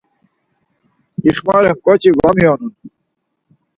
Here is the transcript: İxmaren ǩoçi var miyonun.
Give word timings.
İxmaren 1.29 1.77
ǩoçi 1.83 2.11
var 2.19 2.33
miyonun. 2.37 2.73